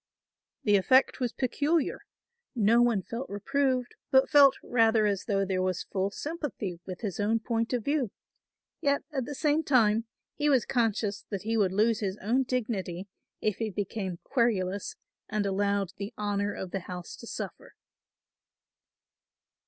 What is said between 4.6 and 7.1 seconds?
rather as though there was full sympathy with